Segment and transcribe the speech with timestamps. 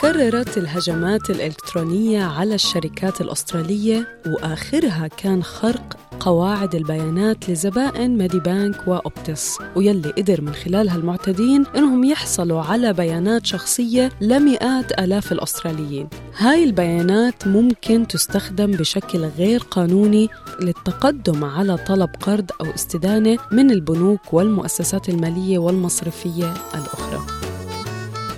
[0.00, 9.58] تكررت الهجمات الإلكترونية على الشركات الأسترالية وآخرها كان خرق قواعد البيانات لزبائن ميديبانك وأوبتس.
[9.76, 16.08] ويلي قدر من خلالها المعتدين إنهم يحصلوا على بيانات شخصية لمئات آلاف الأستراليين.
[16.36, 20.28] هاي البيانات ممكن تستخدم بشكل غير قانوني
[20.60, 27.39] للتقدم على طلب قرض أو استدانة من البنوك والمؤسسات المالية والمصرفية الأخرى.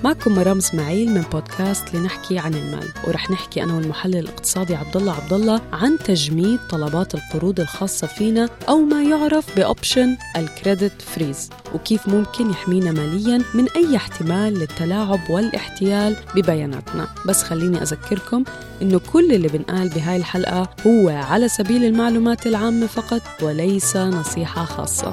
[0.05, 5.13] معكم مرام إسماعيل من بودكاست لنحكي عن المال ورح نحكي أنا والمحلل الاقتصادي عبد الله
[5.13, 11.03] عبد الله عن تجميد طلبات القروض الخاصة فينا أو ما يعرف ب option ال credit
[11.03, 17.09] freeze وكيف ممكن يحمينا ماليا من أي احتمال للتلاعب والاحتيال ببياناتنا.
[17.27, 18.45] بس خليني أذكركم
[18.83, 25.13] إنه كل اللي بنقال بهاي الحلقة هو على سبيل المعلومات العامة فقط وليس نصيحة خاصة.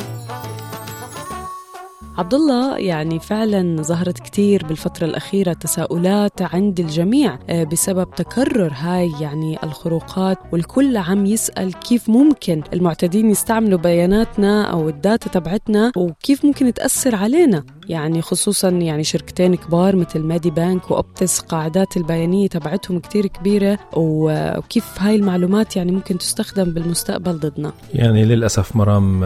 [2.19, 9.11] عبد الله يعني فعلا ظهرت كثير بالفترة الأخيرة تساؤلات عند الجميع آه، بسبب تكرر هاي
[9.21, 16.45] يعني الخروقات والكل عم يسأل كيف ممكن المعتدين يستعملوا بياناتنا أو ال data تبعتنا وكيف
[16.45, 17.63] ممكن تأثر علينا.
[17.89, 25.15] يعني خصوصا يعني شركتين كبار مثل ميديبانك وأوبتس قاعدات البيانات تبعتهم كتير كبيرة وكيف هاي
[25.15, 29.21] المعلومات يعني ممكن تستخدم بالمستقبل ضدنا؟ يعني للأسف مرام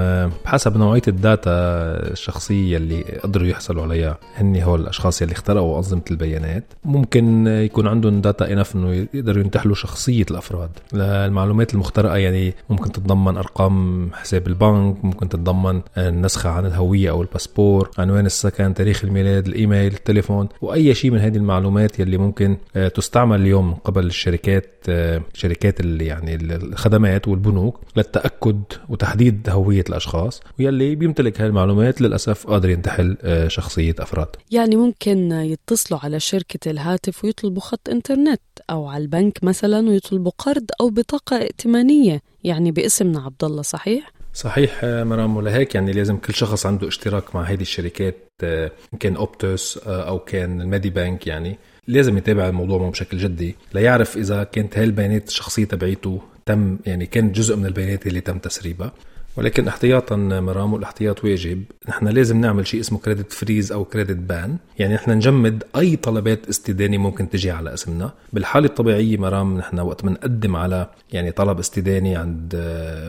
[0.45, 1.51] بحسب نوعية ال data
[2.11, 8.21] الشخصية اللي قدروا يحصلوا عليها هن هول الأشخاص اللي اخترقوا أنظمة البيانات ممكن يكون عندهم
[8.21, 10.69] data enough إنه يقدروا ينتحلوا شخصية الأفراد.
[10.93, 17.89] المعلومات المخترقة يعني ممكن تتضمن أرقام حساب البنك ممكن تتضمن النسخة عن الهوية أو الباسبور
[17.97, 22.87] عنوان السكن كان تاريخ الميلاد الإيميل التليفون وأي شيء من هذه المعلومات يلي ممكن آه،
[22.87, 30.95] تستعمل اليوم قبل الشركات آه، شركات اللي يعني الخدمات والبنوك للتأكد وتحديد هوية الأشخاص ويلي
[30.95, 34.27] بيمتلك هاي المعلومات للأسف قادر ينتحل آه، شخصية أفراد.
[34.51, 40.65] يعني ممكن يتصلوا على شركة الهاتف ويطلبوا خط إنترنت أو على البنك مثلا ويطلبوا قرض
[40.81, 46.65] أو بطاقه ائتمانيه يعني باسمنا عبد الله صحيح؟ صحيح مرام ولهيك يعني لازم كل شخص
[46.65, 51.57] عنده اشتراك مع هذه الشركات إن كان Optus أو كان ال Medibank يعني.
[51.87, 57.31] لازم يتابع الموضوع بشكل جدي ليعرف إذا كانت هاي البيانات الشخصيه تبعيته تم يعني كان
[57.31, 58.93] جزء من البيانات اللي تم تسريبها.
[59.37, 61.63] ولكن احتياطا مرام والاحتياط واجب.
[61.89, 66.47] نحن لازم نعمل شيء اسمه credit freeze أو credit ban يعني نحن نجمد أي طلبات
[66.49, 68.11] استدانه ممكن تجي على اسمنا.
[68.33, 72.55] بالحالة الطبيعية مرام نحن وقت بنقدم على يعني طلب استداني عند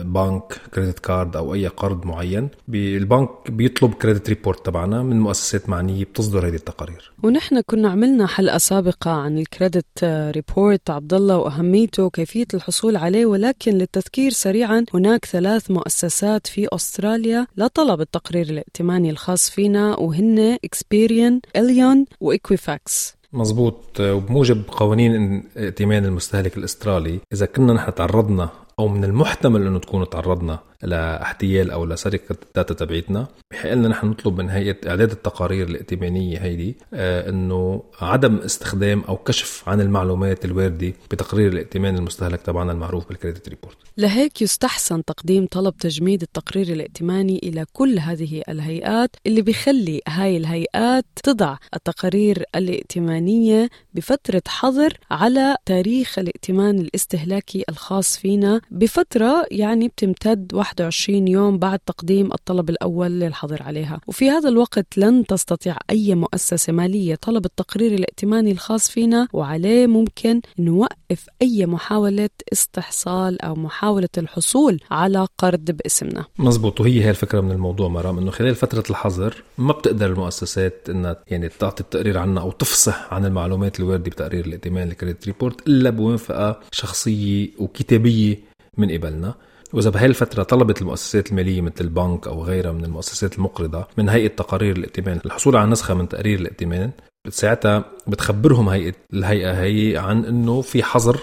[0.05, 6.05] بنك credit card أو أي قرض معين البنك بيطلب credit report تبعنا من مؤسسات معنية
[6.05, 7.11] بتصدر هذه التقارير.
[7.23, 10.03] ونحن كنا عملنا حلقة سابقة عن ال credit
[10.35, 16.14] report عبد الله وأهميته وكيفيه الحصول عليه ولكن للتذكير سريعا هناك ثلاث مؤسسات.
[16.15, 24.61] مؤسسات في أستراليا لطلب التقرير الائتماني الخاص فينا وهن Experian illion و Equifax مزبوط وبموجب
[24.67, 28.49] قوانين ائتمان المستهلك الأسترالي إذا كنا نحن تعرضنا
[28.79, 33.27] أو من المحتمل أنه تكون تعرضنا لأحتيال أو لسرقة ال data تبعيتنا.
[33.51, 39.17] بحق لنا نحن نطلب من هيئة إعداد التقارير الائتمانية هيدي آه إنه عدم استخدام أو
[39.17, 45.45] كشف عن المعلومات الواردة بتقرير الائتمان المستهلك تبعنا المعروف بال credit report لهيك يستحسن تقديم
[45.45, 53.69] طلب تجميد التقرير الائتماني إلى كل هذه الهيئات اللي بيخلي هاي الهيئات تضع التقارير الائتمانية
[53.93, 58.61] بفترة حظر على تاريخ الائتمان الاستهلاكي الخاص فينا.
[58.71, 64.01] بفترة يعني بتمتد 21 يوم بعد تقديم الطلب الأول للحظر عليها.
[64.07, 70.41] وفي هذا الوقت لن تستطيع أي مؤسسة مالية طلب التقرير الائتماني الخاص فينا وعليه ممكن
[70.59, 76.25] نوقف أي محاولة استحصال أو محاولة الحصول على قرض باسمنا.
[76.39, 76.81] مزبوط.
[76.81, 81.49] وهي هي الفكرة من الموضوع مرام أنه خلال فترة الحظر ما بتقدر المؤسسات أنها يعني
[81.49, 87.49] تعطي التقرير عنا أو تفصح عن المعلومات الواردة بتقرير الائتمان الكريدت ريبورت إلا بموافقة شخصية
[87.59, 88.39] وكتابية
[88.77, 89.35] من قبلنا.
[89.75, 94.27] وإذا بهي الفترة طلبت المؤسسات المالية مثل البنك أو غيرها من المؤسسات المقرضة من هيئة
[94.27, 96.91] تقارير الائتمان الحصول على نسخة من تقرير الائتمان
[97.29, 101.19] ساعتها بتخبرهم هيئة الهيئة هي عن إنه في حظر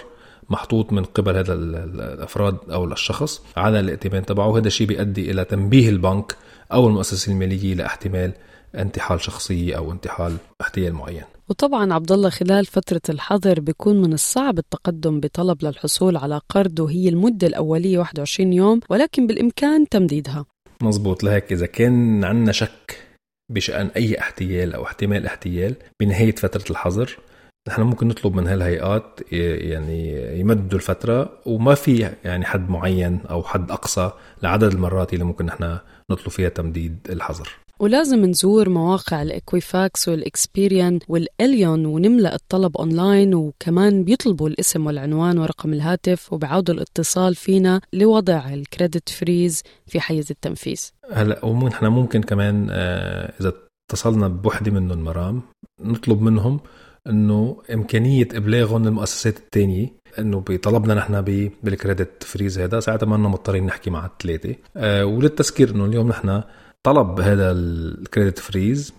[0.49, 4.47] محطوط من قبل هذا الأفراد أو الشخص على الائتمان تبعه.
[4.47, 6.35] وهذا الشيء بيؤدي إلى تنبيه البنك
[6.73, 8.33] أو المؤسسة المالية لإحتمال
[8.75, 11.23] انتحال شخصيه أو انتحال احتيال معين.
[11.49, 17.09] وطبعا عبد الله خلال فترة الحظر بيكون من الصعب التقدم بطلب للحصول على قرض وهي
[17.09, 20.45] المدة الأولية 21 يوم ولكن بالإمكان تمديدها
[20.81, 21.23] مزبوط.
[21.23, 22.97] لهيك إذا كان عندنا شك
[23.51, 27.17] بشأن أي احتيال أو احتمال احتيال بنهاية فترة الحظر
[27.67, 33.71] نحن ممكن نطلب من هالهيئات يعني يمدوا الفترة وما في يعني حد معين أو حد
[33.71, 34.11] أقصى
[34.43, 35.77] لعدد المرات اللي ممكن نحن
[36.11, 37.49] نطلب فيها تمديد الحظر.
[37.79, 44.85] ولازم نزور مواقع ال Equifax وال Experian وال illion ونملأ الطلب أونلاين وكمان بيطلبوا الاسم
[44.85, 50.89] والعنوان ورقم الهاتف وبيعودوا الاتصال فينا لوضع ال credit freeze في حيز التنفيذ.
[51.11, 53.53] هلا ونحن ممكن كمان آه، إذا
[53.89, 55.41] اتصلنا بوحدة منهم المرام
[55.79, 56.59] نطلب منهم
[57.07, 61.21] إنه إمكانية إبلاغهم للمؤسسات الثانية إنه بطلبنا نحن
[61.63, 66.43] بالكريدت فريز هذا ساعتها ما مضطرين نحكي مع الثلاثه أه وللتذكير إنه اليوم نحن
[66.83, 68.93] طلب هذا الكريدت فريز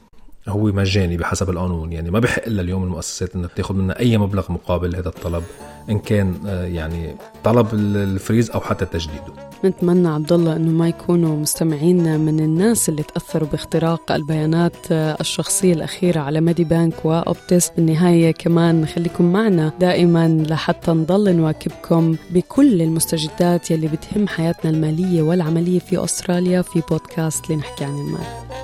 [0.49, 4.53] هو مجاني بحسب القانون يعني ما بحق إلا اليوم المؤسسات إنها تاخذ منا أي مبلغ
[4.53, 5.43] مقابل هذا الطلب.
[5.91, 9.33] إن كان آه، يعني طلب ال freeze أو حتى تجديده.
[9.65, 15.73] نتمنى عبد الله إنه ما يكونوا مستمعينا من الناس اللي تأثروا باختراق البيانات آه، الشخصية
[15.73, 23.71] الأخيرة على Medibank و Optus بالنهاية كمان خليكم معنا دائما لحتى نضل نواكبكم بكل المستجدات
[23.71, 28.64] يلي بتهم حياتنا المالية والعملية في أستراليا في بودكاست لنحكي عن المال.